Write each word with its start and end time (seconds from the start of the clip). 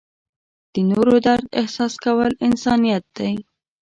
د 0.73 0.75
نورو 0.89 1.15
درد 1.25 1.45
احساس 1.61 1.93
کول 2.03 2.31
انسانیت 2.47 3.03
دی. 3.17 3.33